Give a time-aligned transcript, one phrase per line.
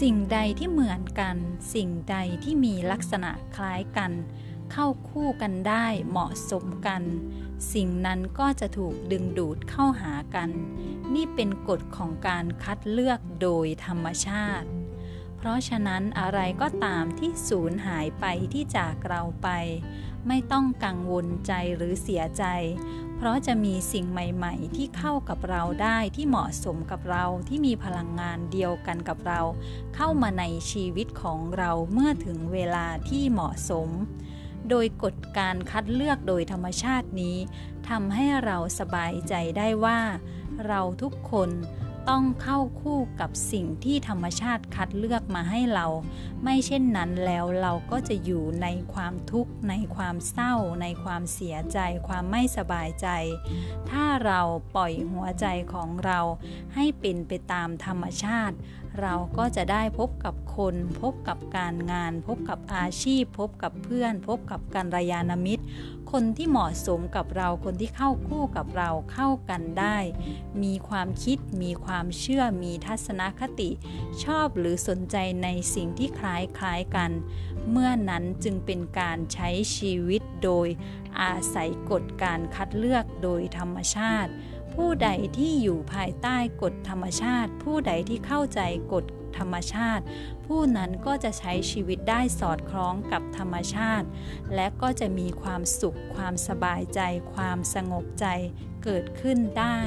[0.00, 1.36] สิ่งใดที่เหมือนกัน
[1.74, 4.12] สิ่งใดที่มีลักษณะคล้ายกัน
[4.72, 7.02] เข้าคู่กันได้เหมาะสมกัน
[7.72, 10.50] สิ่งนั้นก็จะถูกดึงดูดเข้าหากัน
[11.14, 14.68] นี่เป็นกฎของการคัดเลือกโดยธรรมชาติ
[15.36, 19.48] เพราะฉะนั้นอะไรก็ตามที่สูญหายไปที่จากเราไป
[20.26, 22.44] ไม่ต้องกังวลใจหรือเสียใจ
[23.16, 29.40] เพราะจะมีสิ่งใหม่ ๆ ที่เข้ากับเราได้ที่เหมาะสมกับเราที่มีพลังงานเดียวกันกับเรา
[29.94, 33.88] เข้ามาในชีวิตของเราเมื่อถึงเวลาที่เหมาะสม
[34.70, 37.36] โดยกฎการคัดเลือกโดยธรรมชาตินี้
[37.88, 40.00] ทำให้เราสบายใจได้ว่า
[40.66, 41.50] เราทุกคน
[42.08, 45.86] ต้องเข้าคู่กับสิ่งที่ธรรมชาติคัดเลือกมาให้เรา
[46.42, 53.08] ไม่เช่นนั้นแล้วเราก็จะอยู่ในความทุกข์ ในความเศร้า ในความเสียใจ ความไม่สบายใจ
[53.90, 54.40] ถ้าเรา
[54.74, 56.20] ปล่อยหัวใจของเรา
[56.74, 58.56] ให้เป็นไปตามธรรมชาติ
[59.00, 65.64] เราก็จะได้พบกับคน พบกับการงาน พบกับอาชีพ พบกับเพื่อน พบกับการรยานมิตร
[66.12, 69.98] คนที่เหมาะสมกับเราคนที่เข้าคู่กับเราเข้ากันได้
[70.62, 73.70] มีความคิดมีความเชื่อมีทัศนคติ
[74.24, 77.10] ชอบหรือสนใจในสิ่งที่คล้ายคล้ายกัน
[77.70, 80.68] เมื่อนั้นจึงเป็นการใช้ชีวิตโดย
[81.20, 84.30] อาศัยกฎการคัดเลือกโดยธรรมชาติ
[84.76, 88.60] ผู้ใดที่อยู่ภายใต้กฎธรรมชาติ ผู้ใดที่เข้าใจ
[88.92, 89.04] กฎ
[89.38, 90.04] ธรรมชาติ
[90.46, 94.06] ผู้นั้นก็จะใช้ชีวิตได้สอดคล้องกับธรรมชาติ
[94.54, 97.00] และก็จะมีความสุข ความสบายใจ
[97.34, 98.26] ความสงบใจ
[98.84, 99.80] เกิดขึ้นได้